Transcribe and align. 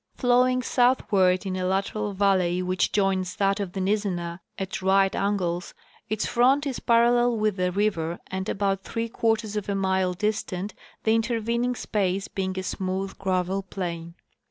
Flowing 0.15 0.63
south 0.63 1.11
ward 1.11 1.45
in 1.45 1.55
a 1.55 1.63
lateral 1.63 2.13
valley 2.13 2.63
which 2.63 2.91
joins 2.91 3.35
that 3.35 3.59
of 3.59 3.73
the 3.73 3.79
Nizzenah 3.79 4.39
at 4.57 4.81
right 4.81 5.15
angles, 5.15 5.75
its 6.09 6.25
front 6.25 6.65
is 6.65 6.79
parallel 6.79 7.37
with 7.37 7.57
the 7.57 7.71
river 7.71 8.17
and 8.25 8.49
about 8.49 8.81
three 8.83 9.07
quar 9.09 9.37
ters 9.37 9.55
of 9.55 9.69
a 9.69 9.75
mile 9.75 10.13
distant, 10.13 10.73
the 11.03 11.13
intervening 11.13 11.75
space 11.75 12.27
being 12.27 12.57
a 12.57 12.63
smooth 12.63 13.15
gravel 13.19 13.61
plain. 13.61 14.15